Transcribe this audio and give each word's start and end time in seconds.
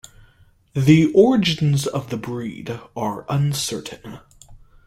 The 0.73 1.11
origins 1.13 1.85
of 1.85 2.09
the 2.09 2.17
breed 2.17 2.79
are 2.97 3.23
uncertain. 3.29 4.19